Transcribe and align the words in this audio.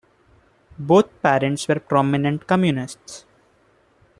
Both 0.79 1.21
parents 1.21 1.67
were 1.67 1.79
prominent 1.79 2.47
communists. 2.47 3.23